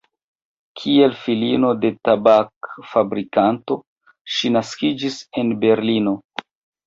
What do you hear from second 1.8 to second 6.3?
de tabak-fabrikanto ŝi naskiĝis en Berlino.